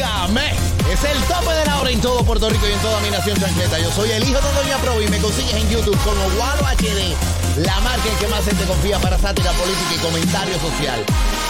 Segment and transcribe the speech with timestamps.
[0.00, 0.48] Óigame,
[0.90, 3.38] es el tope de la hora en todo Puerto Rico y en toda mi nación
[3.38, 3.78] chanqueta.
[3.78, 7.14] Yo soy el hijo de Doña Pro y me consigues en YouTube como Gualo HD,
[7.58, 11.04] la marca en que más gente confía para sátira política y comentario social.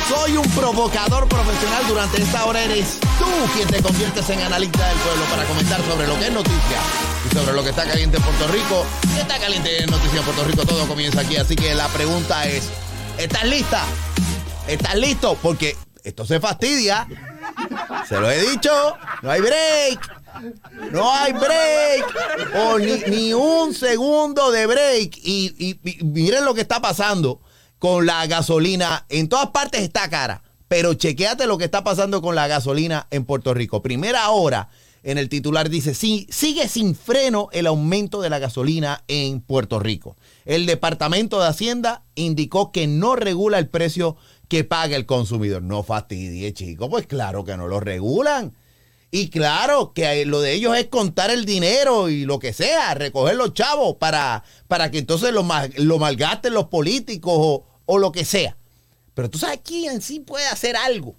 [0.08, 1.84] Soy un provocador profesional.
[1.86, 6.08] Durante esta hora eres tú quien te conviertes en analista del pueblo para comentar sobre
[6.08, 6.80] lo que es noticia
[7.30, 8.84] y sobre lo que está caliente en Puerto Rico.
[9.14, 10.66] ¿Qué está caliente en noticia en Puerto Rico?
[10.66, 11.36] Todo comienza aquí.
[11.36, 12.64] Así que la pregunta es,
[13.16, 13.84] ¿estás lista?
[14.66, 15.38] ¿Estás listo?
[15.40, 17.06] Porque esto se fastidia.
[18.08, 18.70] Se lo he dicho.
[19.22, 20.20] No hay break.
[20.92, 22.56] No hay break.
[22.66, 25.16] O ni, un segundo de break.
[25.22, 27.40] Y, y- miren lo que está pasando
[27.78, 29.04] con la gasolina.
[29.08, 30.42] En todas partes está cara.
[30.68, 33.82] Pero chequéate lo que está pasando con la gasolina en Puerto Rico.
[33.82, 34.68] Primera hora.
[35.02, 39.78] En el titular dice, sí, sigue sin freno el aumento de la gasolina en Puerto
[39.78, 40.16] Rico.
[40.44, 44.16] El Departamento de Hacienda indicó que no regula el precio
[44.50, 45.62] que paga el consumidor.
[45.62, 46.88] No fastidie, chicos.
[46.90, 48.52] Pues claro que no lo regulan.
[49.12, 53.36] Y claro que lo de ellos es contar el dinero y lo que sea, recoger
[53.36, 58.24] los chavos para, para que entonces lo, lo malgasten los políticos o, o lo que
[58.24, 58.56] sea.
[59.14, 61.16] Pero tú sabes quién sí puede hacer algo.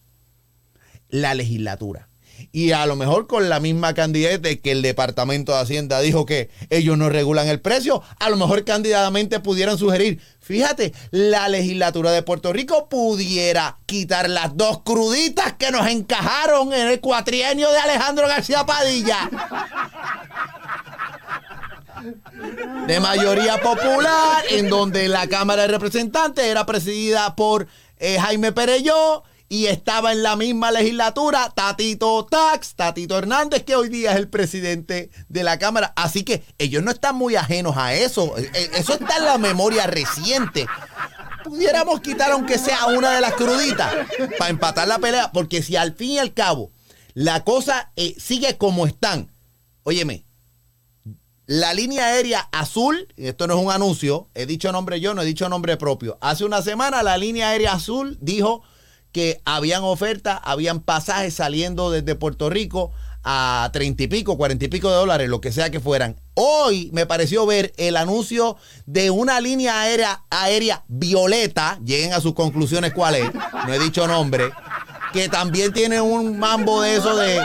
[1.08, 2.10] La legislatura.
[2.54, 6.26] Y a lo mejor con la misma candidata de que el Departamento de Hacienda dijo
[6.26, 12.12] que ellos no regulan el precio, a lo mejor candidadamente pudieran sugerir, fíjate, la legislatura
[12.12, 17.78] de Puerto Rico pudiera quitar las dos cruditas que nos encajaron en el cuatrienio de
[17.78, 19.30] Alejandro García Padilla.
[22.88, 27.68] de mayoría popular, en donde la Cámara de Representantes era presidida por
[28.00, 33.90] eh, Jaime Pereyó y estaba en la misma legislatura Tatito Tax, Tatito Hernández, que hoy
[33.90, 35.92] día es el presidente de la Cámara.
[35.98, 38.38] Así que ellos no están muy ajenos a eso.
[38.38, 40.68] Eh, eh, Eso está en la memoria reciente.
[41.44, 43.94] Pudiéramos quitar aunque sea una de las cruditas
[44.40, 46.72] para empatar la pelea, porque si al fin y al cabo
[47.14, 49.34] la cosa eh, sigue como están,
[49.84, 50.24] óyeme,
[51.46, 55.26] la línea aérea azul, esto no es un anuncio, he dicho nombre yo, no he
[55.26, 56.18] dicho nombre propio.
[56.22, 58.64] Hace una semana la línea aérea azul dijo
[59.12, 62.92] que habían ofertas, habían pasajes saliendo desde Puerto Rico
[63.24, 66.16] a treinta y pico, cuarenta y pico de dólares, lo que sea que fueran.
[66.34, 72.94] Hoy me pareció ver el anuncio de una línea aérea, violeta, lleguen a sus conclusiones
[72.94, 73.30] cuál es,
[73.68, 74.50] no he dicho nombre,
[75.14, 77.42] que también tiene un mambo de eso de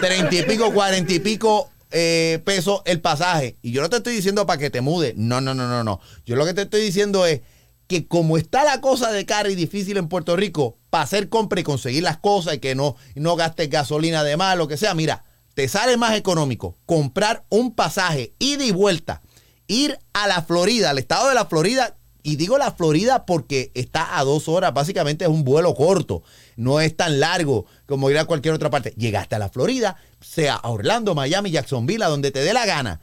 [0.00, 3.56] treinta y pico, cuarenta y pico eh, pesos el pasaje.
[3.62, 5.14] Y yo no te estoy diciendo para que te mude.
[5.16, 6.00] No, no, no, no, no.
[6.26, 7.40] Yo lo que te estoy diciendo es
[7.86, 11.64] que como está la cosa de cara y difícil en Puerto Rico, hacer compra y
[11.64, 15.24] conseguir las cosas y que no, no gastes gasolina de más, lo que sea, mira,
[15.54, 19.22] te sale más económico comprar un pasaje ida y vuelta,
[19.66, 21.96] ir a la Florida, al estado de la Florida,
[22.26, 26.24] y digo la Florida porque está a dos horas, básicamente es un vuelo corto,
[26.56, 28.92] no es tan largo como ir a cualquier otra parte.
[28.96, 33.00] Llegaste a la Florida, sea a Orlando, Miami, Jacksonville, a donde te dé la gana.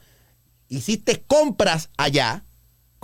[0.68, 2.44] Hiciste compras allá,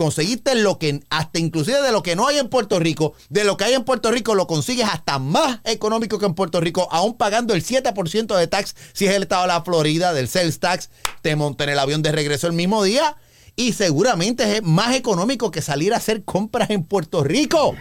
[0.00, 3.58] conseguiste lo que, hasta inclusive de lo que no hay en Puerto Rico, de lo
[3.58, 7.18] que hay en Puerto Rico lo consigues hasta más económico que en Puerto Rico, aún
[7.18, 10.88] pagando el 7% de tax si es el estado de la Florida, del sales tax,
[11.20, 13.14] te monté en el avión de regreso el mismo día
[13.56, 17.76] y seguramente es más económico que salir a hacer compras en Puerto Rico.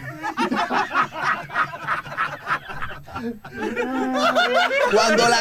[4.92, 5.38] Cuando, la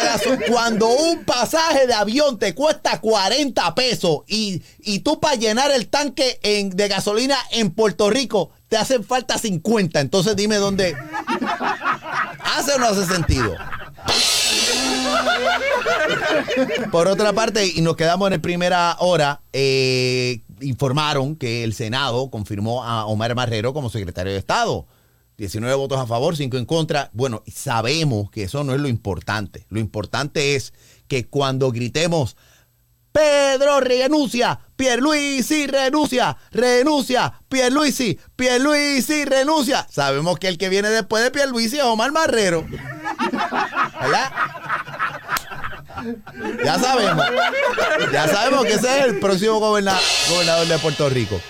[0.50, 5.88] cuando un pasaje de avión te cuesta 40 pesos y, y tú para llenar el
[5.88, 10.95] tanque de gasolina en Puerto Rico te hacen falta 50, entonces dime dónde.
[12.56, 13.56] ¿Hace o no hace sentido?
[16.92, 22.83] Por otra parte, y nos quedamos en primera hora, eh, informaron que el Senado confirmó
[22.83, 24.86] a Omar Marrero como secretario de Estado.
[25.39, 27.09] 19 votos a favor, 5 en contra.
[27.13, 29.65] Bueno, sabemos que eso no es lo importante.
[29.69, 30.74] Lo importante es
[31.07, 32.36] que cuando gritemos,
[33.12, 39.88] Pedro renuncia, Pierluisi renuncia, renuncia, Pierluisi, Pierluisi renuncia.
[39.89, 42.65] Sabemos que el que viene después de Pierluisi es Omar Marrero.
[42.69, 44.31] ¿Verdad?
[46.63, 47.25] Ya sabemos.
[48.13, 49.97] Ya sabemos que ese es el próximo goberna-
[50.30, 51.42] gobernador de Puerto Rico.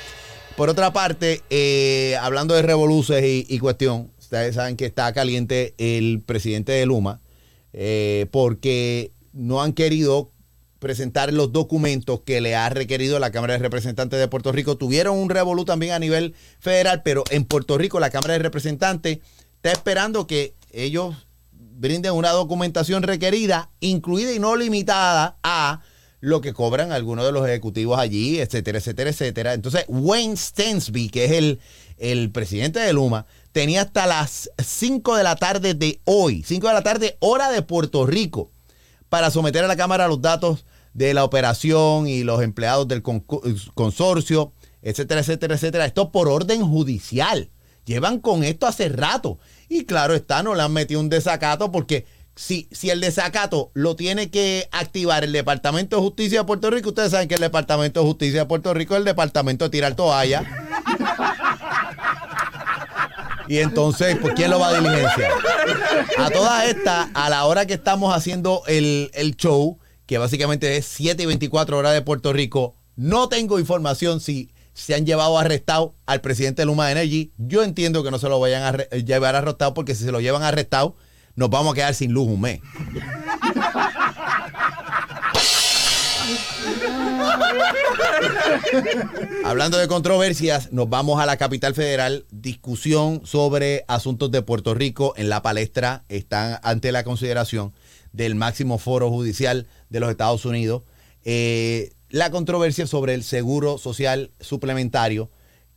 [0.59, 5.73] Por otra parte, eh, hablando de revoluciones y, y cuestión, ustedes saben que está caliente
[5.77, 7.21] el presidente de Luma
[7.71, 10.33] eh, porque no han querido
[10.79, 14.75] presentar los documentos que le ha requerido la Cámara de Representantes de Puerto Rico.
[14.75, 19.19] Tuvieron un revolú también a nivel federal, pero en Puerto Rico la Cámara de Representantes
[19.56, 21.15] está esperando que ellos
[21.53, 25.83] brinden una documentación requerida, incluida y no limitada a
[26.21, 29.54] lo que cobran algunos de los ejecutivos allí, etcétera, etcétera, etcétera.
[29.54, 31.60] Entonces, Wayne Stensby, que es el,
[31.98, 36.74] el presidente de Luma, tenía hasta las 5 de la tarde de hoy, 5 de
[36.74, 38.51] la tarde, hora de Puerto Rico,
[39.07, 44.54] para someter a la Cámara los datos de la operación y los empleados del consorcio,
[44.81, 45.86] etcétera, etcétera, etcétera.
[45.86, 47.50] Esto por orden judicial.
[47.86, 49.39] Llevan con esto hace rato.
[49.68, 52.06] Y claro está, no le han metido un desacato porque
[52.39, 56.88] si, si el desacato lo tiene que activar el Departamento de Justicia de Puerto Rico,
[56.88, 59.94] ustedes saben que el Departamento de Justicia de Puerto Rico es el Departamento de tirar
[59.94, 60.45] toalla.
[63.50, 65.31] Y entonces, pues, ¿quién lo va a diligenciar?
[66.18, 70.85] A todas estas, a la hora que estamos haciendo el, el show, que básicamente es
[70.85, 72.74] 7 y 24 horas de Puerto Rico.
[72.95, 77.33] No tengo información si se han llevado arrestado al presidente de Luma Energy.
[77.38, 80.44] Yo entiendo que no se lo vayan a llevar arrestado porque si se lo llevan
[80.44, 80.95] arrestado,
[81.39, 82.59] nos vamos a quedar sin luz un mes.
[89.45, 92.25] Hablando de controversias, nos vamos a la capital federal.
[92.30, 96.03] Discusión sobre asuntos de Puerto Rico en la palestra.
[96.09, 97.71] Están ante la consideración
[98.12, 100.83] del máximo foro judicial de los Estados Unidos,
[101.24, 105.30] eh, la controversia sobre el seguro social suplementario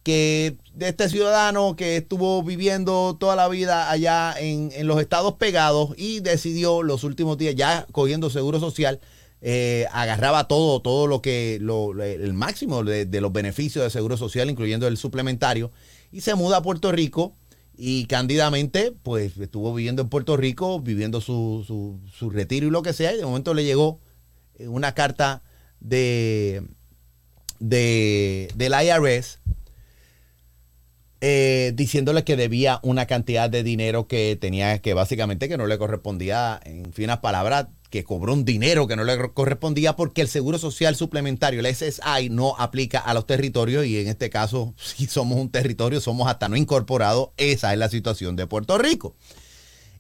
[0.03, 5.91] que de este ciudadano que estuvo viviendo toda la vida allá en, los estados pegados
[5.97, 9.01] y decidió los últimos días ya cogiendo seguro social,
[9.41, 14.51] eh, agarraba todo, todo lo que, el máximo de, de, los beneficios de seguro social,
[14.51, 15.71] incluyendo el suplementario,
[16.11, 17.35] y se muda a Puerto Rico
[17.77, 21.65] y cándidamente, pues estuvo viviendo en Puerto Rico, viviendo su,
[22.13, 23.13] su, retiro y lo que sea.
[23.15, 23.99] Y de momento le llegó
[24.57, 25.43] eh, una carta
[25.81, 26.63] de,
[27.59, 29.41] de del IRS
[31.25, 35.79] eh, diciéndole que debía una cantidad de dinero que tenía, que básicamente que no le
[35.79, 40.59] correspondía, en finas palabras, que cobró un dinero que no le correspondía porque el Seguro
[40.59, 45.39] Social Suplementario, el SSI, no aplica a los territorios y en este caso, si somos
[45.39, 47.29] un territorio, somos hasta no incorporados.
[47.37, 49.15] Esa es la situación de Puerto Rico.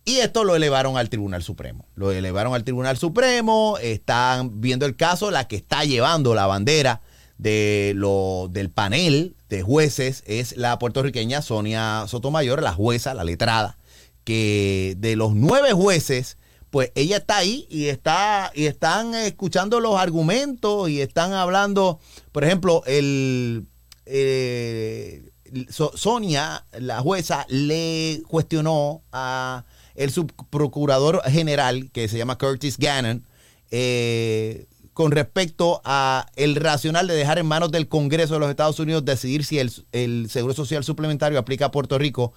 [0.04, 1.86] Y esto lo elevaron al Tribunal Supremo.
[1.94, 7.00] Lo elevaron al Tribunal Supremo, están viendo el caso, la que está llevando la bandera
[7.42, 13.78] de lo, del panel de jueces es la puertorriqueña Sonia Sotomayor, la jueza, la letrada,
[14.24, 16.38] que de los nueve jueces,
[16.70, 21.98] pues ella está ahí y está y están escuchando los argumentos y están hablando,
[22.30, 23.66] por ejemplo, el
[24.06, 25.28] eh,
[25.68, 29.64] Sonia, la jueza, le cuestionó a
[29.96, 33.26] el subprocurador general que se llama Curtis Gannon
[33.72, 38.78] eh, con respecto a el racional de dejar en manos del Congreso de los Estados
[38.78, 42.32] Unidos decidir si el, el Seguro Social Suplementario aplica a Puerto Rico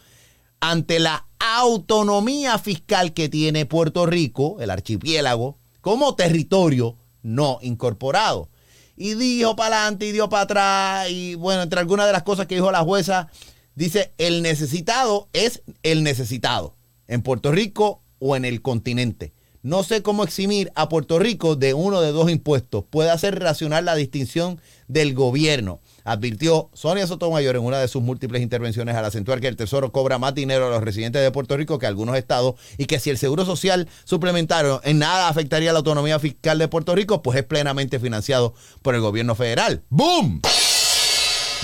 [0.59, 8.49] ante la autonomía fiscal que tiene Puerto Rico, el archipiélago, como territorio no incorporado.
[8.95, 11.09] Y dijo para adelante y dio para atrás.
[11.09, 13.27] Y bueno, entre algunas de las cosas que dijo la jueza,
[13.75, 16.75] dice, el necesitado es el necesitado,
[17.07, 19.33] en Puerto Rico o en el continente.
[19.65, 22.83] No sé cómo eximir a Puerto Rico de uno de dos impuestos.
[22.87, 25.79] Puede hacer racional la distinción del gobierno.
[26.03, 30.19] Advirtió Sonia Sotomayor en una de sus múltiples intervenciones al acentuar que el Tesoro cobra
[30.19, 33.09] más dinero a los residentes de Puerto Rico que a algunos estados y que si
[33.09, 37.43] el Seguro Social suplementario en nada afectaría la autonomía fiscal de Puerto Rico, pues es
[37.43, 38.53] plenamente financiado
[38.83, 39.81] por el gobierno federal.
[39.89, 40.41] ¡Boom!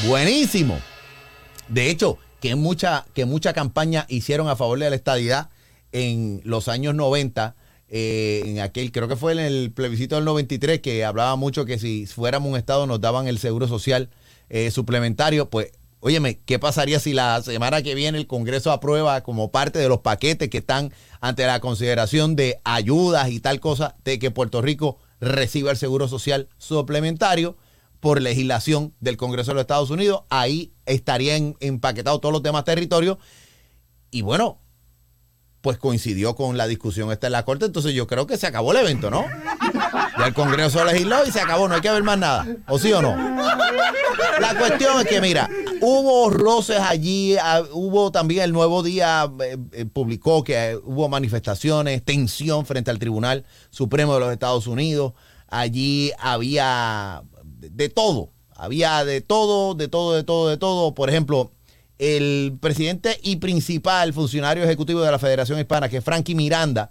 [0.07, 0.79] Buenísimo.
[1.67, 5.51] De hecho, que mucha, que mucha campaña hicieron a favor de la estadidad
[5.91, 7.60] en los años 90
[7.93, 11.77] eh, en aquel, creo que fue en el plebiscito del 93, que hablaba mucho que
[11.77, 14.09] si fuéramos un Estado nos daban el seguro social
[14.49, 19.51] eh, suplementario, pues, óyeme, ¿qué pasaría si la semana que viene el Congreso aprueba como
[19.51, 24.19] parte de los paquetes que están ante la consideración de ayudas y tal cosa de
[24.19, 27.57] que Puerto Rico reciba el seguro social suplementario?
[27.99, 33.19] por legislación del Congreso de los Estados Unidos, ahí estarían empaquetados todos los demás territorios.
[34.09, 34.59] Y bueno,
[35.61, 38.71] pues coincidió con la discusión esta en la Corte, entonces yo creo que se acabó
[38.71, 39.25] el evento, ¿no?
[40.17, 42.91] Ya el Congreso legisló y se acabó, no hay que ver más nada, ¿o sí
[42.91, 43.15] o no?
[44.39, 45.49] La cuestión es que, mira,
[45.81, 52.03] hubo roces allí, ah, hubo también el nuevo día, eh, eh, publicó que hubo manifestaciones,
[52.03, 55.13] tensión frente al Tribunal Supremo de los Estados Unidos,
[55.47, 61.51] allí había de todo, había de todo, de todo, de todo, de todo, por ejemplo,
[62.01, 66.89] el presidente y principal funcionario ejecutivo de la Federación Hispana, que es Frankie Miranda,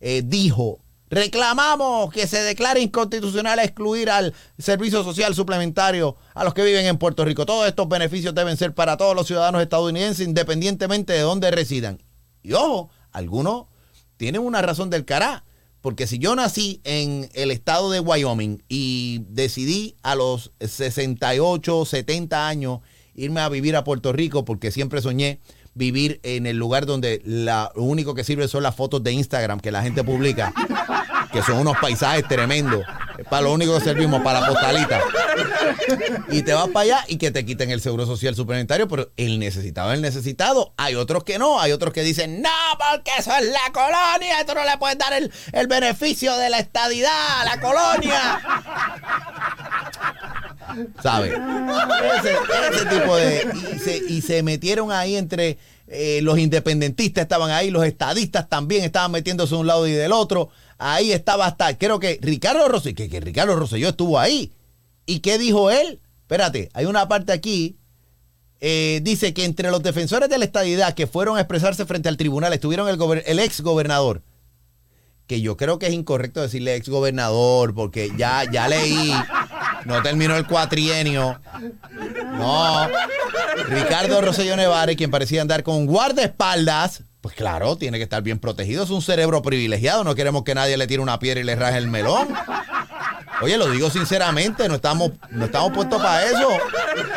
[0.00, 0.78] eh, dijo,
[1.10, 6.96] reclamamos que se declare inconstitucional excluir al servicio social suplementario a los que viven en
[6.96, 7.44] Puerto Rico.
[7.44, 12.00] Todos estos beneficios deben ser para todos los ciudadanos estadounidenses independientemente de dónde residan.
[12.44, 13.64] Y ojo, algunos
[14.16, 15.44] tienen una razón del cará.
[15.80, 22.46] Porque si yo nací en el estado de Wyoming y decidí a los 68, 70
[22.46, 22.78] años
[23.14, 25.40] irme a vivir a Puerto Rico porque siempre soñé
[25.74, 29.72] vivir en el lugar donde lo único que sirve son las fotos de Instagram que
[29.72, 30.52] la gente publica,
[31.32, 32.84] que son unos paisajes tremendos.
[33.30, 35.00] Para lo único que servimos, para la postalita.
[36.30, 39.38] Y te vas para allá y que te quiten el seguro social suplementario, pero el
[39.38, 40.74] necesitado es el necesitado.
[40.76, 44.54] Hay otros que no, hay otros que dicen, no, porque eso es la colonia, esto
[44.54, 48.40] no le puedes dar el, el beneficio de la estadidad a la colonia.
[51.02, 51.32] ¿Sabes?
[52.90, 53.46] Tipo de...
[53.74, 55.58] Y se, y se metieron ahí entre...
[55.88, 60.12] eh, los independentistas estaban ahí, los estadistas también estaban metiéndose de un lado y del
[60.12, 60.48] otro.
[60.78, 64.52] Ahí estaba hasta, creo que Ricardo Rosselló, que, que Ricardo Rosselló estuvo ahí.
[65.06, 66.00] ¿Y qué dijo él?
[66.22, 67.76] Espérate, hay una parte aquí.
[68.60, 72.16] eh, dice que entre los defensores de la estadidad que fueron a expresarse frente al
[72.16, 74.22] tribunal estuvieron el, el ex gobernador
[75.26, 79.12] que yo creo que es incorrecto decirle ex gobernador, porque ya, ya leí,
[79.84, 81.40] no terminó el cuatrienio.
[82.32, 82.88] No.
[83.68, 88.82] Ricardo Rosselló Nevares, quien parecía andar con guardaespaldas, pues claro, tiene que estar bien protegido,
[88.82, 91.78] es un cerebro privilegiado, no queremos que nadie le tire una piedra y le raje
[91.78, 92.28] el melón.
[93.40, 96.48] Oye, lo digo sinceramente, no estamos, no estamos puestos para eso.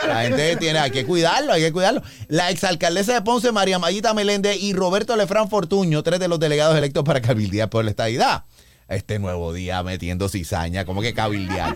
[0.08, 2.02] La gente tiene, hay que cuidarlo, hay que cuidarlo.
[2.28, 6.78] La exalcaldesa de Ponce, María Mayita Meléndez y Roberto Lefrán Fortuño, tres de los delegados
[6.78, 8.46] electos para cabildear por la estadidad.
[8.88, 11.76] Este nuevo día metiendo cizaña, como que cabildear.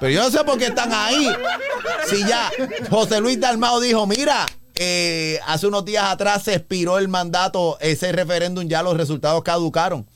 [0.00, 1.28] Pero yo no sé por qué están ahí.
[2.08, 2.50] Si ya
[2.90, 8.12] José Luis Dalmao dijo, mira, eh, hace unos días atrás se expiró el mandato, ese
[8.12, 10.06] referéndum ya los resultados caducaron.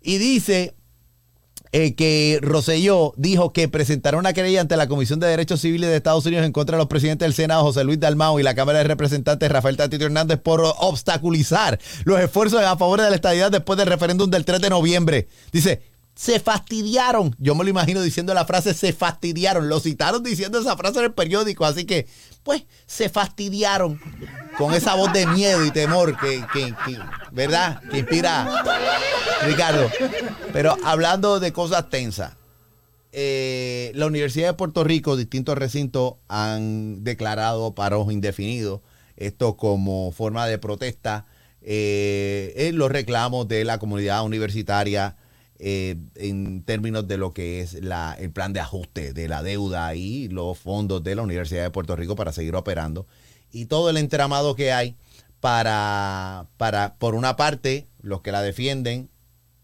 [0.00, 0.74] Y dice
[1.72, 5.96] eh, que Roselló dijo que presentará una querella ante la Comisión de Derechos Civiles de
[5.96, 8.78] Estados Unidos en contra de los presidentes del Senado, José Luis Dalmao, y la Cámara
[8.78, 13.78] de Representantes, Rafael Tatito Hernández, por obstaculizar los esfuerzos a favor de la estadidad después
[13.78, 15.28] del referéndum del 3 de noviembre.
[15.52, 15.82] Dice,
[16.18, 17.32] se fastidiaron.
[17.38, 19.68] Yo me lo imagino diciendo la frase se fastidiaron.
[19.68, 22.08] Lo citaron diciendo esa frase en el periódico, así que,
[22.42, 24.00] pues, se fastidiaron
[24.56, 26.74] con esa voz de miedo y temor que, que-
[27.30, 27.80] ¿verdad?
[27.88, 28.64] Que inspira
[29.46, 29.88] Ricardo.
[30.52, 32.32] Pero hablando de cosas tensas,
[33.12, 38.80] eh, la Universidad de Puerto Rico, distintos recintos han declarado paros indefinidos,
[39.16, 41.26] esto como forma de protesta
[41.62, 45.14] eh, en los reclamos de la comunidad universitaria
[45.58, 49.94] eh, en términos de lo que es la- el plan de ajuste de la deuda
[49.94, 53.06] y los fondos de la Universidad de Puerto Rico para seguir operando
[53.50, 54.94] y todo el entramado que hay
[55.40, 59.08] para, para por una parte, los que la defienden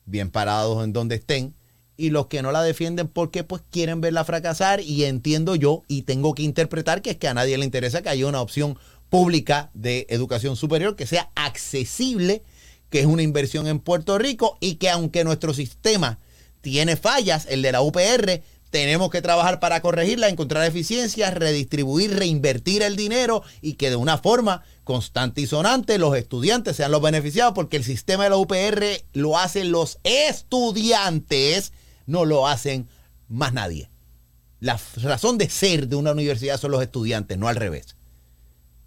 [0.07, 1.55] bien parados en donde estén
[1.97, 6.03] y los que no la defienden porque pues quieren verla fracasar y entiendo yo y
[6.03, 8.77] tengo que interpretar que es que a nadie le interesa que haya una opción
[9.11, 12.43] pública de educación superior que sea accesible,
[12.91, 16.19] que es una inversión en Puerto Rico y que aunque nuestro sistema
[16.61, 22.83] tiene fallas, el de la UPR, tenemos que trabajar para corregirla, encontrar eficiencias, redistribuir, reinvertir
[22.83, 27.55] el dinero y que de una forma constante y sonante los estudiantes sean los beneficiados
[27.55, 31.73] porque el sistema de la UPR lo hacen los estudiantes,
[32.07, 32.89] no lo hacen
[33.29, 33.91] más nadie.
[34.59, 37.95] La razón de ser de una universidad son los estudiantes, no al revés.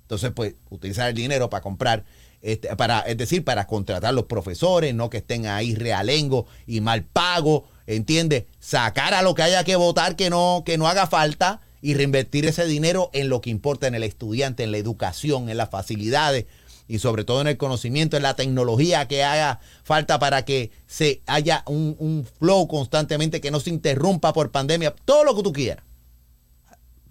[0.02, 2.04] Entonces, pues, utilizar el dinero para comprar,
[2.42, 7.04] este, para, es decir, para contratar los profesores, no que estén ahí realengo y mal
[7.04, 8.46] pago, ¿entiendes?
[8.60, 12.46] Sacar a lo que haya que votar que no, que no haga falta y reinvertir
[12.46, 16.46] ese dinero en lo que importa, en el estudiante, en la educación, en las facilidades
[16.88, 21.22] y sobre todo en el conocimiento, en la tecnología que haga falta para que se
[21.26, 25.54] haya un, un flow constantemente, que no se interrumpa por pandemia, todo lo que tú
[25.54, 25.84] quieras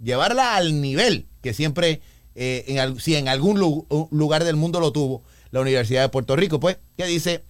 [0.02, 2.00] llevarla al nivel que siempre,
[2.38, 3.58] eh, si en algún
[4.10, 6.60] lugar del mundo lo tuvo, la Universidad de Puerto Rico.
[6.60, 7.44] Pues, ¿qué dice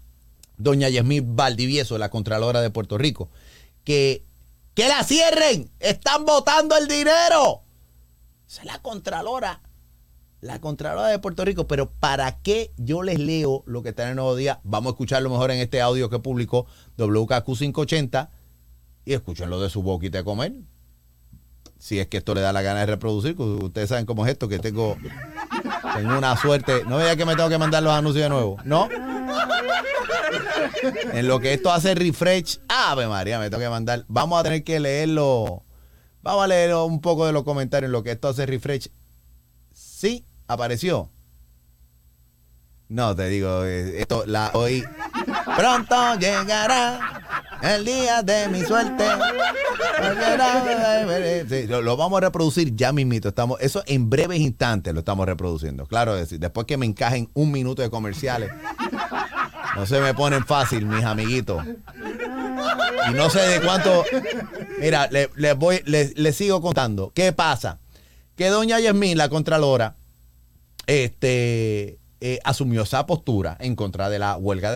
[0.59, 3.29] doña Yasmín Valdivieso, la Contralora de Puerto Rico?
[3.85, 4.23] Que,
[4.75, 7.63] que la cierren, están botando el dinero.
[8.49, 9.61] Esa es la Contralora,
[10.41, 11.67] la Contralora de Puerto Rico.
[11.67, 14.61] Pero ¿para qué yo les leo lo que está en el Nuevo Día?
[14.63, 16.67] Vamos a escucharlo mejor en este audio que publicó
[16.97, 18.31] WKQ 580
[19.05, 20.53] y escúchenlo de su boquita de comer
[21.79, 24.33] si es que esto le da la gana de reproducir, que ustedes saben cómo es
[24.33, 24.97] esto, que tengo,
[25.95, 26.83] tengo una suerte.
[26.87, 28.89] No veía que me tengo que mandar los anuncios de nuevo, ¿no?
[31.13, 34.05] En lo que esto hace refresh, ave María, me tengo que mandar.
[34.09, 35.63] Vamos a tener que leerlo.
[36.23, 38.91] Vamos a leer un poco de los comentarios en lo que esto hace refresh.
[39.73, 41.11] Sí, apareció.
[42.89, 44.85] No, te digo, eh, esto la hoy.
[45.57, 47.16] Pronto llegará
[47.63, 49.05] el día de mi suerte.
[51.69, 53.29] Lo, vamos a reproducir ya mismito.
[53.29, 55.87] Estamos, eso en breves instantes lo estamos reproduciendo.
[55.87, 58.51] Claro, después que me encajen un minuto de comerciales.
[59.75, 61.63] No se me ponen fácil, mis amiguitos.
[63.11, 64.05] Y no sé de cuánto.
[64.81, 67.13] Mira, les le voy, les sigo contando.
[67.15, 67.79] ¿Qué pasa?
[68.37, 69.97] Que doña Yasmín, la Contralora,
[70.87, 74.76] este, eh, asumió esa postura en contra de la huelga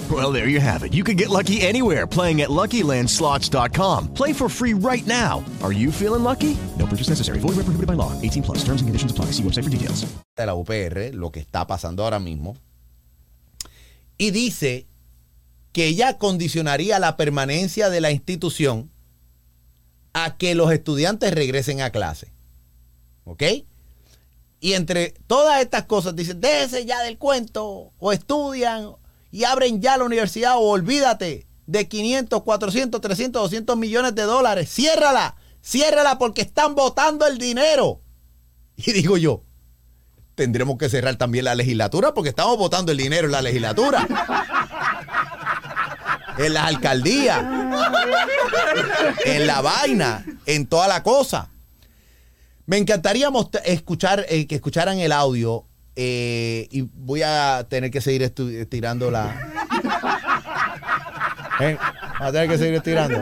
[0.11, 0.93] Well, there you have it.
[0.93, 4.13] You can get lucky anywhere playing at LuckyLandSlots.com.
[4.13, 5.43] Play for free right now.
[5.61, 6.57] Are you feeling lucky?
[6.77, 7.39] No purchase necessary.
[7.39, 8.11] Void where prohibited by law.
[8.19, 8.57] 18 plus.
[8.65, 9.31] Terms and conditions apply.
[9.31, 10.11] See website for details.
[10.35, 12.57] de la UPR, lo que está pasando ahora mismo,
[14.17, 14.87] y dice
[15.71, 18.91] que ella condicionaría la permanencia de la institución
[20.13, 22.33] a que los estudiantes regresen a clase.
[23.25, 23.43] ¿Ok?
[24.59, 28.95] Y entre todas estas cosas, dicen, déjese ya del cuento, o estudian
[29.31, 34.69] y abren ya la universidad, o olvídate de 500, 400, 300, 200 millones de dólares.
[34.69, 38.01] Ciérrala, ciérrala porque están botando el dinero.
[38.75, 39.43] Y digo yo,
[40.35, 44.07] tendremos que cerrar también la legislatura porque estamos votando el dinero en la legislatura.
[46.37, 47.43] En las alcaldías.
[49.25, 50.25] En la vaina.
[50.45, 51.51] En toda la cosa.
[52.65, 53.29] Me encantaría
[53.65, 55.65] escuchar, eh, que escucharan el audio.
[55.95, 59.35] Eh, y voy a tener que seguir estirando la.
[61.59, 61.77] Eh,
[62.21, 63.17] Voy a tener que seguir estirando.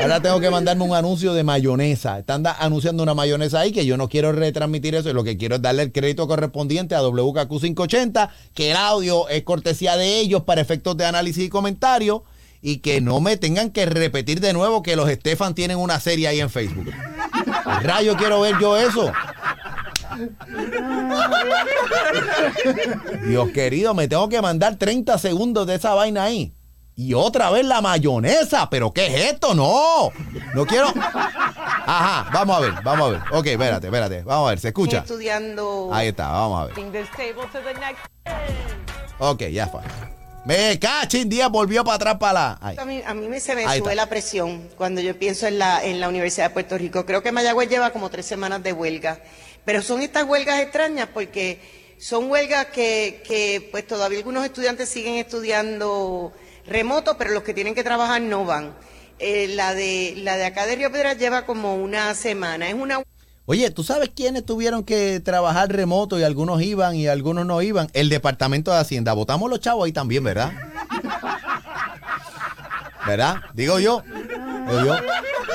[0.00, 2.18] Ahora tengo que mandarme un anuncio de mayonesa.
[2.18, 5.10] Están anunciando una mayonesa ahí que yo no quiero retransmitir eso.
[5.10, 9.42] Y lo que quiero es darle el crédito correspondiente a WKQ580, que el audio es
[9.42, 12.24] cortesía de ellos para efectos de análisis y comentario.
[12.60, 16.28] Y que no me tengan que repetir de nuevo que los Estefan tienen una serie
[16.28, 16.86] ahí en Facebook.
[16.86, 19.12] ¿Qué Rayo quiero ver yo eso.
[23.26, 26.54] Dios querido, me tengo que mandar 30 segundos de esa vaina ahí.
[26.94, 28.68] Y otra vez la mayonesa.
[28.68, 29.54] ¿Pero qué es esto?
[29.54, 30.10] No.
[30.54, 30.88] No quiero.
[30.88, 33.20] Ajá, vamos a ver, vamos a ver.
[33.32, 34.22] Ok, espérate, espérate.
[34.24, 34.98] Vamos a ver, ¿se escucha?
[34.98, 36.74] estudiando Ahí está, vamos a ver.
[39.18, 39.80] Ok, ya fue.
[40.44, 42.58] Me cachín, día volvió para atrás para la.
[42.60, 42.76] ahí.
[42.78, 43.94] A mí, a mí me se me Ahí sube está.
[44.02, 47.06] la presión cuando yo pienso en la, en la Universidad de Puerto Rico.
[47.06, 49.20] Creo que Mayagüez lleva como tres semanas de huelga.
[49.64, 51.60] Pero son estas huelgas extrañas porque
[52.00, 56.32] son huelgas que, que pues todavía algunos estudiantes siguen estudiando
[56.66, 58.74] remoto, pero los que tienen que trabajar no van.
[59.20, 62.68] Eh, la, de, la de acá de Río Piedras lleva como una semana.
[62.68, 63.00] Es una
[63.44, 67.88] Oye, ¿tú sabes quiénes tuvieron que trabajar remoto y algunos iban y algunos no iban?
[67.92, 69.14] El Departamento de Hacienda.
[69.14, 70.52] Votamos los chavos ahí también, ¿verdad?
[73.06, 73.38] ¿Verdad?
[73.54, 74.04] Digo yo.
[74.68, 74.96] Digo yo.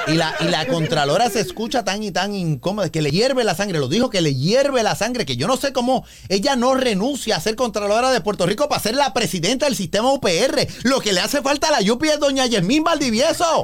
[0.07, 3.55] Y la, y la Contralora se escucha tan y tan incómoda, que le hierve la
[3.55, 3.79] sangre.
[3.79, 7.37] Lo dijo que le hierve la sangre, que yo no sé cómo ella no renuncia
[7.37, 10.67] a ser Contralora de Puerto Rico para ser la presidenta del sistema UPR.
[10.83, 13.63] Lo que le hace falta a la Yupi es doña Yasmín Valdivieso.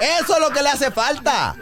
[0.00, 1.56] Eso es lo que le hace falta.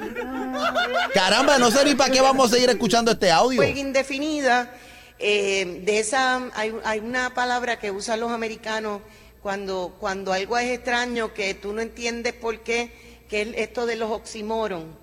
[1.15, 3.61] Caramba, no sé ni para qué vamos a seguir escuchando este audio.
[3.61, 4.75] huelga indefinida.
[5.19, 9.03] eh, de esa hay, una palabra que usan los americanos
[9.43, 12.93] cuando, cuando algo es extraño que tú no entiendes por qué,
[13.29, 14.97] que es esto de los oxímoron,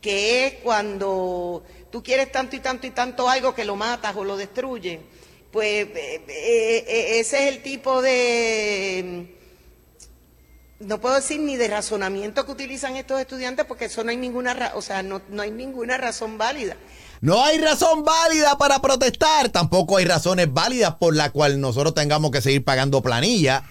[0.00, 4.24] que es cuando tú quieres tanto y tanto y tanto algo que lo matas o
[4.24, 5.00] lo destruyes.
[5.50, 9.37] Pues eh, eh, ese es el tipo de
[10.80, 14.72] no puedo decir ni de razonamiento que utilizan estos estudiantes porque eso no hay ninguna,
[14.74, 16.76] o sea, no, no hay ninguna razón válida.
[17.20, 19.48] No hay razón válida para protestar.
[19.48, 23.64] Tampoco hay razones válidas por la cual nosotros tengamos que seguir pagando planilla.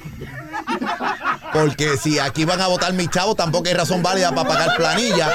[1.54, 5.32] Porque si aquí van a votar mis chavos, tampoco hay razón válida para pagar planilla.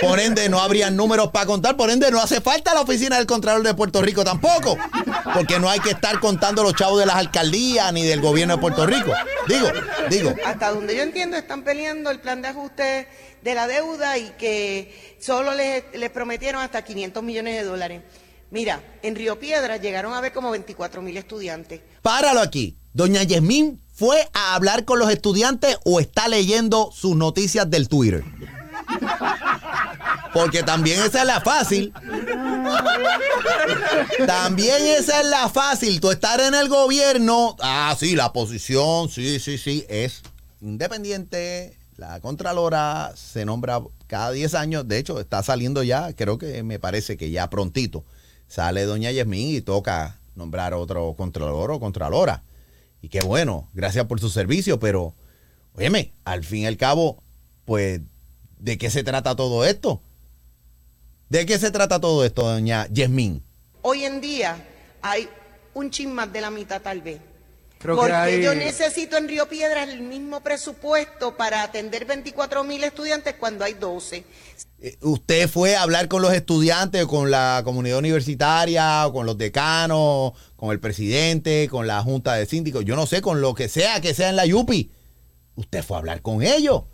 [0.00, 1.76] Por ende, no habrían números para contar.
[1.76, 4.76] Por ende, no hace falta la oficina del Contralor de Puerto Rico tampoco.
[5.34, 8.60] Porque no hay que estar contando los chavos de las alcaldías ni del gobierno de
[8.60, 9.12] Puerto Rico.
[9.46, 9.68] Digo,
[10.10, 10.34] digo.
[10.44, 13.08] Hasta donde yo entiendo, están peleando el plan de ajuste
[13.42, 18.02] de la deuda y que solo les, les prometieron hasta 500 millones de dólares.
[18.50, 21.80] Mira, en Río Piedra llegaron a haber como 24 mil estudiantes.
[22.02, 22.76] Páralo aquí.
[22.92, 28.24] Doña Yasmín fue a hablar con los estudiantes o está leyendo sus noticias del Twitter.
[30.34, 31.92] Porque también esa es la fácil.
[34.26, 36.00] También esa es la fácil.
[36.00, 37.54] Tú estar en el gobierno.
[37.60, 40.22] Ah, sí, la posición, sí, sí, sí, es
[40.60, 41.78] independiente.
[41.96, 44.88] la Contralora se nombra cada 10 años.
[44.88, 48.02] De hecho, está saliendo ya, creo que me parece que ya prontito,
[48.48, 52.42] sale doña Yasmín y toca nombrar otro Contralor o Contralora.
[53.02, 55.14] Y qué bueno, gracias por su servicio, pero,
[55.74, 57.20] óyeme, al fin y al cabo,
[57.64, 58.00] pues,
[58.58, 60.00] ¿de qué se trata todo esto?
[61.28, 63.42] ¿De qué se trata todo esto, doña Yasmín?
[63.82, 64.64] Hoy en día
[65.02, 65.28] hay
[65.74, 67.20] un chin más de la mitad tal vez.
[67.82, 72.62] Creo que Porque hay- yo necesito en Río Piedras el mismo presupuesto para atender 24
[72.62, 74.24] mil estudiantes cuando hay 12.
[74.80, 79.36] Eh, ¿Usted fue a hablar con los estudiantes, con la comunidad universitaria, o con los
[79.36, 82.84] decanos, con el presidente, con la junta de síndicos?
[82.84, 84.92] Yo no sé, con lo que sea que sea en la Yupi.
[85.56, 86.84] Usted fue a hablar con ellos.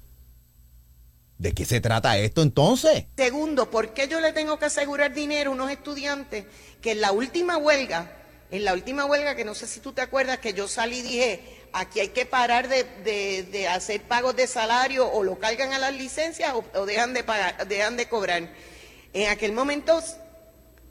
[1.38, 3.04] ¿De qué se trata esto entonces?
[3.16, 6.46] Segundo, ¿por qué yo le tengo que asegurar dinero a unos estudiantes
[6.82, 8.10] que en la última huelga,
[8.50, 11.02] en la última huelga, que no sé si tú te acuerdas, que yo salí y
[11.02, 11.40] dije,
[11.72, 15.78] aquí hay que parar de, de- de hacer pagos de salario o lo cargan a
[15.78, 18.48] las licencias o, o dejan de pagar, dejan de cobrar.
[19.12, 20.00] En aquel momento,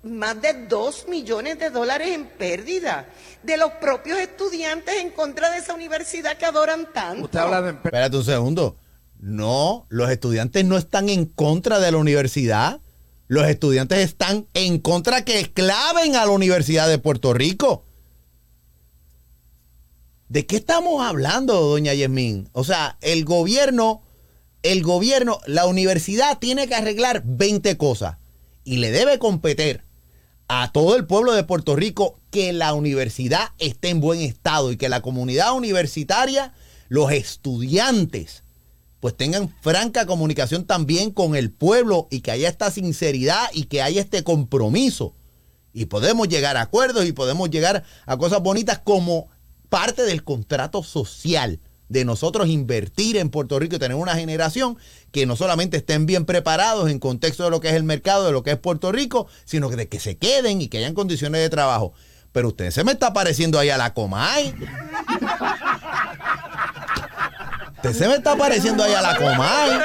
[0.04, 3.08] más de dos millones de dólares en pérdida
[3.43, 7.26] de los propios estudiantes en contra de esa universidad que adoran tanto.
[7.26, 7.72] Usted habla de...
[7.72, 8.78] Espérate un segundo.
[9.20, 12.80] No, los estudiantes no están en contra de la universidad.
[13.28, 17.84] Los estudiantes están en contra que esclaven a la Universidad de Puerto Rico.
[20.30, 22.50] ¿De qué estamos hablando, doña Yasmín?
[22.54, 24.02] O sea, el gobierno,
[24.63, 28.18] el gobierno, la universidad tiene que arreglar 20 cosas
[28.63, 29.84] y le debe competir
[30.48, 34.78] a todo el pueblo de Puerto Rico que la universidad esté en buen estado y
[34.78, 36.54] que la comunidad universitaria,
[36.88, 38.44] los estudiantes,
[39.00, 43.82] pues tengan franca comunicación también con el pueblo y que haya esta sinceridad y que
[43.82, 45.16] haya este compromiso.
[45.74, 49.30] Y podemos llegar a acuerdos y podemos llegar a cosas bonitas como
[49.70, 54.78] parte del contrato social de nosotros invertir en Puerto Rico y tener una generación
[55.12, 58.32] que no solamente estén bien preparados en contexto de lo que es el mercado, de
[58.32, 61.42] lo que es Puerto Rico, sino que de que se queden y que hayan condiciones
[61.42, 61.94] de trabajo.
[62.32, 64.54] Pero usted se me está pareciendo ahí a la Comay.
[67.78, 69.80] Usted se me está pareciendo ahí a la Comay.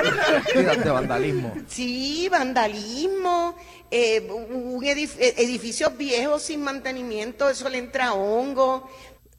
[0.52, 1.54] Fíjate, vandalismo.
[1.68, 3.54] Sí, vandalismo,
[3.90, 8.88] eh, un edif- eh, edificios viejos sin mantenimiento, eso le entra hongo.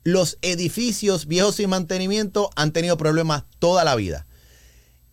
[0.06, 4.28] los edificios viejos sin mantenimiento han tenido problemas toda la vida.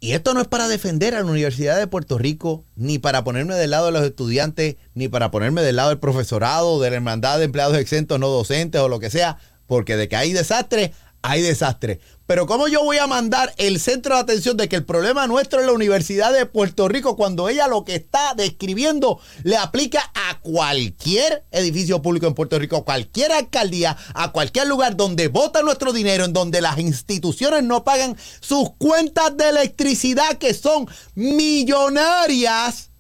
[0.01, 3.55] Y esto no es para defender a la Universidad de Puerto Rico, ni para ponerme
[3.55, 7.39] del lado de los estudiantes, ni para ponerme del lado del profesorado, de la hermandad
[7.39, 11.43] de empleados exentos no docentes o lo que sea, porque de que hay desastre, hay
[11.43, 12.01] desastre.
[12.27, 15.61] Pero ¿cómo yo voy a mandar el centro de atención de que el problema nuestro
[15.61, 20.39] es la Universidad de Puerto Rico cuando ella lo que está describiendo le aplica a
[20.41, 25.93] cualquier edificio público en Puerto Rico, a cualquier alcaldía, a cualquier lugar donde vota nuestro
[25.93, 32.91] dinero, en donde las instituciones no pagan sus cuentas de electricidad que son millonarias?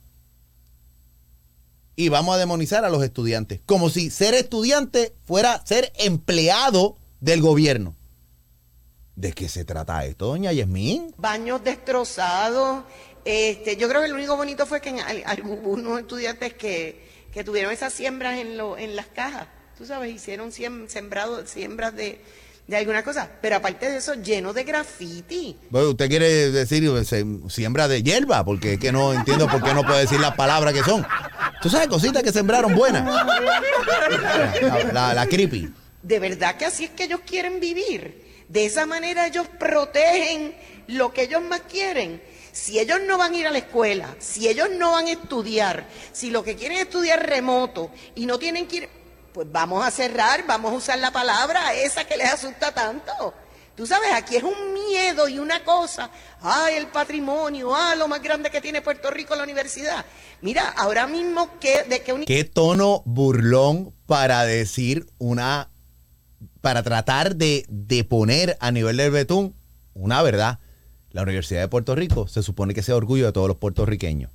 [1.94, 7.42] Y vamos a demonizar a los estudiantes, como si ser estudiante fuera ser empleado del
[7.42, 7.94] gobierno.
[9.20, 11.14] ¿De qué se trata esto, doña Yasmín?
[11.18, 12.84] baños destrozados.
[13.26, 17.70] Este, yo creo que lo único bonito fue que en algunos estudiantes que, que tuvieron
[17.70, 22.18] esas siembras en, lo, en las cajas, tú sabes, hicieron siem- sembrado, siembras de,
[22.66, 23.28] de alguna cosa.
[23.42, 25.54] Pero aparte de eso, lleno de graffiti.
[25.68, 29.62] Bueno, usted quiere decir eh, se- siembra de hierba, porque es que no entiendo por
[29.62, 31.06] qué no puede decir las palabras que son.
[31.60, 33.04] Tú sabes cositas que sembraron buenas.
[33.04, 35.68] La, la- la creepy.
[36.02, 38.29] De verdad que así es que ellos quieren vivir.
[38.50, 40.54] De esa manera ellos protegen
[40.88, 42.20] lo que ellos más quieren.
[42.52, 45.86] Si ellos no van a ir a la escuela, si ellos no van a estudiar,
[46.12, 48.88] si lo que quieren es estudiar remoto y no tienen que ir,
[49.32, 53.32] pues vamos a cerrar, vamos a usar la palabra esa que les asusta tanto.
[53.76, 56.10] Tú sabes, aquí es un miedo y una cosa.
[56.42, 60.04] Ay, el patrimonio, ah, lo más grande que tiene Puerto Rico, la universidad.
[60.42, 65.70] Mira, ahora mismo, ¿qué, ¿de qué uni- Qué tono burlón para decir una.
[66.60, 69.54] Para tratar de, de poner a nivel del betún
[69.94, 70.58] una verdad.
[71.10, 74.30] La Universidad de Puerto Rico se supone que sea orgullo de todos los puertorriqueños.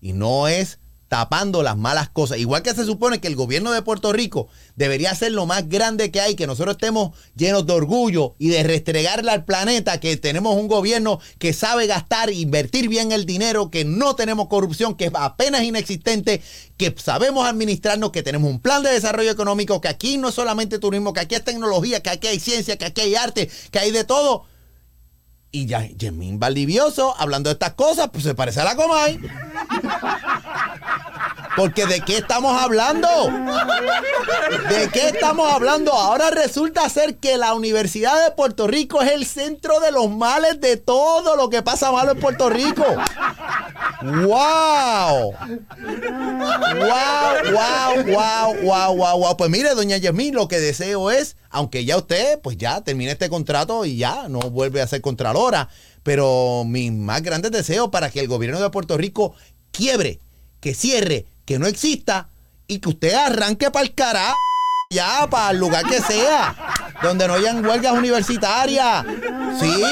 [0.00, 0.80] Y no es
[1.12, 2.38] tapando las malas cosas.
[2.38, 6.10] Igual que se supone que el gobierno de Puerto Rico debería ser lo más grande
[6.10, 10.56] que hay, que nosotros estemos llenos de orgullo y de restregarle al planeta que tenemos
[10.56, 15.12] un gobierno que sabe gastar, invertir bien el dinero, que no tenemos corrupción, que es
[15.14, 16.40] apenas inexistente,
[16.78, 20.78] que sabemos administrarnos, que tenemos un plan de desarrollo económico, que aquí no es solamente
[20.78, 23.90] turismo, que aquí hay tecnología, que aquí hay ciencia, que aquí hay arte, que hay
[23.90, 24.46] de todo.
[25.50, 29.20] Y ya, Yemín Valdivioso, hablando de estas cosas, pues se parece a la Comay.
[31.56, 33.08] Porque ¿de qué estamos hablando?
[34.68, 35.92] ¿De qué estamos hablando?
[35.92, 40.60] Ahora resulta ser que la Universidad de Puerto Rico es el centro de los males
[40.60, 42.84] de todo lo que pasa malo en Puerto Rico.
[44.02, 45.34] ¡Wow!
[45.34, 45.34] ¡Wow,
[47.50, 49.36] wow, wow, wow, wow, wow!
[49.36, 53.28] Pues mire, doña Yasmín, lo que deseo es, aunque ya usted, pues ya termine este
[53.28, 55.68] contrato y ya no vuelve a ser contralora,
[56.02, 59.34] pero mis más grandes deseos para que el gobierno de Puerto Rico
[59.70, 60.18] quiebre,
[60.60, 62.28] que cierre, que no exista
[62.66, 64.38] y que usted arranque para el carajo
[64.88, 66.54] ya, para el lugar que sea,
[67.02, 69.04] donde no hayan huelgas universitarias.
[69.58, 69.82] Sí,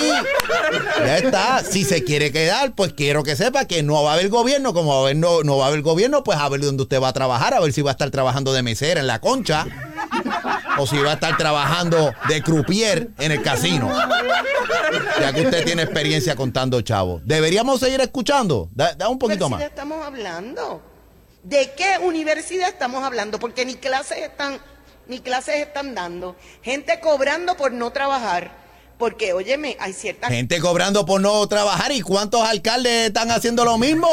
[0.99, 1.63] ya está.
[1.63, 4.73] Si se quiere quedar, pues quiero que sepa que no va a haber gobierno.
[4.75, 7.01] Como va a haber, no, no va a haber gobierno, pues a ver dónde usted
[7.01, 9.67] va a trabajar, a ver si va a estar trabajando de mesera en la concha
[10.79, 13.91] o si va a estar trabajando de croupier en el casino.
[15.21, 17.23] Ya que usted tiene experiencia contando chavos.
[17.25, 18.69] ¿Deberíamos seguir escuchando?
[18.73, 19.61] Da, da un poquito más.
[19.61, 20.90] universidad estamos hablando?
[21.43, 23.39] ¿De qué universidad estamos hablando?
[23.39, 24.59] Porque ni clases están,
[25.07, 26.37] ni clases están dando.
[26.63, 28.61] Gente cobrando por no trabajar.
[28.99, 33.79] Porque, óyeme, hay ciertas Gente cobrando por no trabajar y cuántos alcaldes están haciendo lo
[33.79, 34.09] mismo.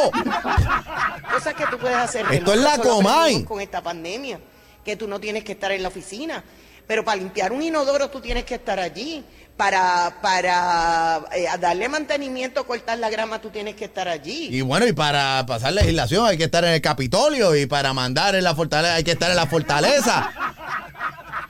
[1.34, 2.26] cosas que tú puedes hacer.
[2.32, 3.44] Esto es la Comay.
[3.44, 4.40] Con esta pandemia,
[4.86, 6.42] que tú no tienes que estar en la oficina.
[6.88, 9.24] Pero para limpiar un inodoro tú tienes que estar allí.
[9.58, 14.50] Para, para eh, darle mantenimiento, cortar la grama, tú tienes que estar allí.
[14.52, 18.36] Y bueno, y para pasar legislación hay que estar en el Capitolio y para mandar
[18.36, 20.32] en la fortaleza hay que estar en la fortaleza.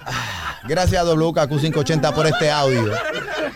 [0.06, 2.91] Ah, Gracias a WKQ580 por este audio.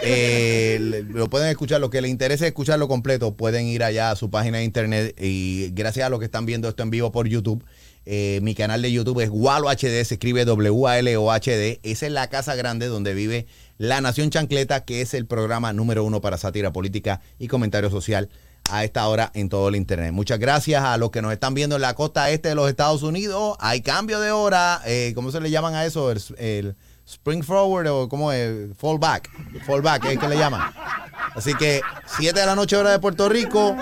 [0.01, 4.29] Eh, lo pueden escuchar, lo que les interese escucharlo completo, pueden ir allá a su
[4.29, 7.63] página de internet y gracias a los que están viendo esto en vivo por YouTube.
[8.05, 11.79] Eh, mi canal de YouTube es Walo HD, se escribe W-A-L-O-H-D.
[11.83, 13.45] Esa es la casa grande donde vive
[13.77, 18.29] La Nación Chancleta, que es el programa número uno para sátira política y comentario social
[18.69, 20.13] a esta hora en todo el internet.
[20.13, 23.03] Muchas gracias a los que nos están viendo en la costa este de los Estados
[23.03, 23.55] Unidos.
[23.59, 24.81] Hay cambio de hora.
[24.85, 26.11] eh, ¿Cómo se le llaman a eso?
[26.11, 28.75] El, spring forward o cómo es?
[28.77, 29.29] Fall back.
[29.65, 30.73] Fall back, es que le llaman.
[31.35, 31.81] Así que
[32.17, 33.75] 7 de la noche hora de Puerto Rico,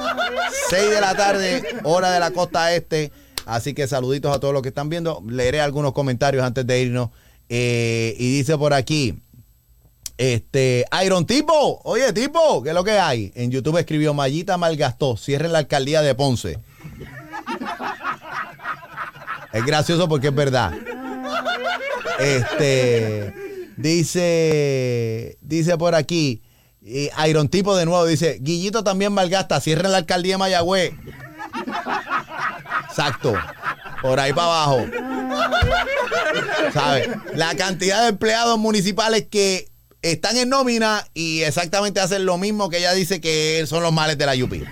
[0.69, 3.12] 6 de la tarde hora de la costa este.
[3.49, 5.23] Así que saluditos a todos los que están viendo.
[5.27, 7.09] Leeré algunos comentarios antes de irnos.
[7.49, 9.19] Eh, y dice por aquí,
[10.17, 13.31] este, Iron Tipo, oye Tipo, ¿qué es lo que hay?
[13.35, 16.59] En YouTube escribió Mayita malgastó, cierren la alcaldía de Ponce.
[19.51, 20.73] Es gracioso porque es verdad.
[22.19, 23.33] Este,
[23.77, 26.43] dice, dice por aquí,
[26.83, 30.93] y Iron Tipo de nuevo dice, Guillito también malgasta, cierren la alcaldía de Mayagüez.
[32.89, 33.34] Exacto.
[34.02, 34.86] Por ahí para abajo.
[36.73, 37.10] ¿Sabes?
[37.34, 39.69] La cantidad de empleados municipales que
[40.02, 44.17] están en nómina y exactamente hacen lo mismo que ella dice que son los males
[44.17, 44.63] de la Yupi.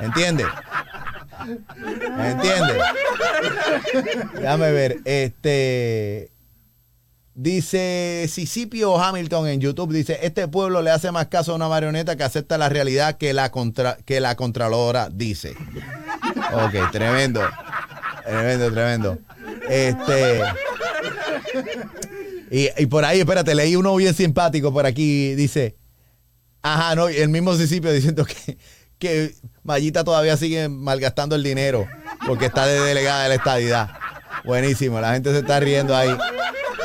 [0.00, 0.46] ¿Entiendes?
[2.18, 2.76] ¿Entiendes?
[4.34, 4.98] Déjame ver.
[5.04, 6.30] Este.
[7.36, 12.14] Dice Sisipio Hamilton en YouTube, dice, este pueblo le hace más caso a una marioneta
[12.14, 15.56] que acepta la realidad que la, contra, que la contralora dice.
[16.52, 17.40] Ok, tremendo.
[18.24, 19.18] Tremendo, tremendo.
[19.68, 20.42] Este.
[22.50, 25.34] Y, y por ahí, espérate, leí uno bien simpático por aquí.
[25.34, 25.76] Dice,
[26.62, 28.58] ajá, no, el mismo Sisipio diciendo que,
[28.98, 31.86] que Mayita todavía sigue malgastando el dinero
[32.26, 33.90] porque está de delegada de la estadidad.
[34.44, 36.16] Buenísimo, la gente se está riendo ahí.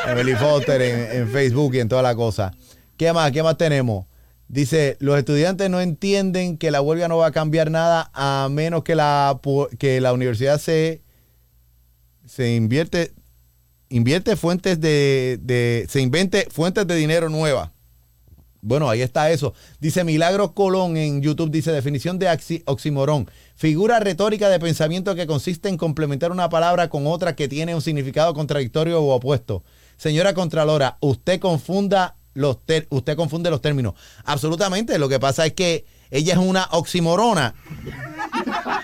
[0.07, 2.51] Emily Foster en, en Facebook y en toda la cosa.
[2.97, 3.31] ¿Qué más?
[3.31, 4.05] ¿Qué más tenemos?
[4.49, 8.83] Dice, los estudiantes no entienden que la huelga no va a cambiar nada a menos
[8.83, 9.39] que la,
[9.77, 11.03] que la universidad se,
[12.25, 13.13] se invierte,
[13.89, 17.69] invierte fuentes de, de- se invente fuentes de dinero nuevas.
[18.61, 19.53] Bueno, ahí está eso.
[19.79, 22.27] Dice Milagros Colón en YouTube, dice definición de
[22.65, 23.29] oximorón.
[23.55, 27.81] Figura retórica de pensamiento que consiste en complementar una palabra con otra que tiene un
[27.81, 29.63] significado contradictorio o opuesto.
[29.95, 33.93] Señora Contralora, usted confunda los usted confunde los términos.
[34.25, 34.97] Absolutamente.
[34.97, 37.55] Lo que pasa es que ella es una oximorona.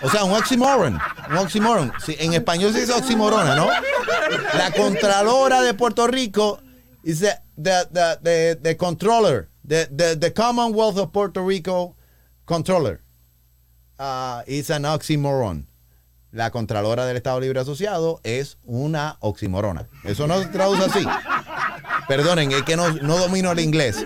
[0.02, 0.98] O sea, un oxymoron.
[1.30, 1.92] Un oxymoron.
[2.06, 3.68] En español se dice oximorona, ¿no?
[4.56, 6.60] La Contralora de Puerto Rico
[7.02, 11.96] dice the, the, the, controller, the, Commonwealth of Puerto Rico
[12.44, 13.00] controller.
[13.98, 14.84] Uh, is an.
[16.32, 19.88] La Contralora del Estado Libre Asociado es una oximorona.
[20.04, 21.06] Eso no se traduce así.
[22.08, 24.04] Perdonen, es que no, no domino el inglés.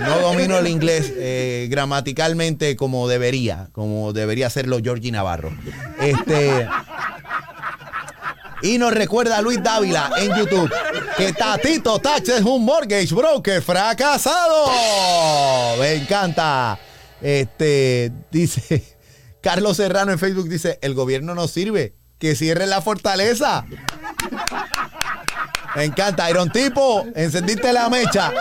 [0.00, 5.52] No domino el inglés eh, gramaticalmente como debería, como debería hacerlo Georgie Navarro.
[6.00, 6.68] Este.
[8.62, 10.70] Y nos recuerda Luis Dávila en YouTube
[11.16, 14.66] que Tatito Tax es un mortgage broker fracasado.
[15.78, 16.78] Me encanta.
[17.20, 18.82] Este dice
[19.40, 23.64] Carlos Serrano en Facebook dice, el gobierno no sirve, que cierre la fortaleza.
[25.76, 28.32] Me encanta, Iron Tipo, encendiste la mecha.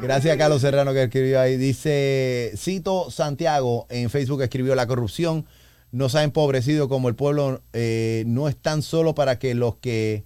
[0.00, 1.56] Gracias a Carlos Serrano que escribió ahí.
[1.56, 5.46] Dice, Cito Santiago en Facebook escribió, la corrupción
[5.90, 10.24] nos ha empobrecido como el pueblo eh, no es tan solo para que los que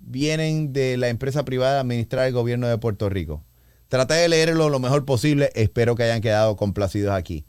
[0.00, 3.42] vienen de la empresa privada administrar el gobierno de Puerto Rico.
[3.88, 7.46] Traté de leerlo lo mejor posible, espero que hayan quedado complacidos aquí.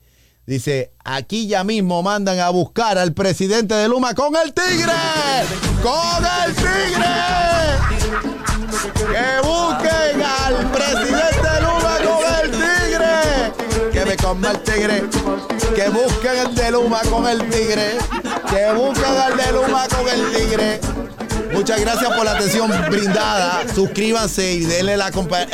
[0.48, 4.94] Dice, aquí ya mismo mandan a buscar al presidente de Luma con el tigre.
[5.82, 7.16] ¡Con el tigre!
[8.94, 13.92] ¡Que busquen al presidente de Luma con el tigre!
[13.92, 15.04] ¡Que me coma el tigre!
[15.76, 17.98] ¡Que busquen al de Luma con el tigre!
[18.48, 20.80] ¡Que busquen al de Luma con el tigre!
[21.56, 23.64] Muchas gracias por la atención brindada.
[23.74, 24.98] Suscríbanse y denle a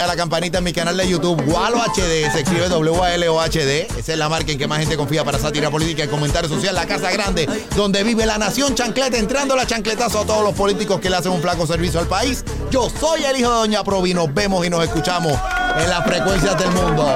[0.08, 1.42] la campanita en mi canal de YouTube.
[1.46, 3.88] Walo HD, se escribe W-A-L-O-H-D.
[3.98, 6.74] Esa es la marca en que más gente confía para sátira política y comentario social.
[6.74, 11.00] La Casa Grande, donde vive la nación chancleta, entrando la chancletazo a todos los políticos
[11.00, 12.44] que le hacen un flaco servicio al país.
[12.72, 14.16] Yo soy el hijo de Doña Provi.
[14.16, 15.34] Nos vemos y nos escuchamos
[15.78, 17.16] en las frecuencias del mundo.